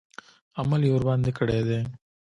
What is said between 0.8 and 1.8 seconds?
یې ورباندې کړی دی.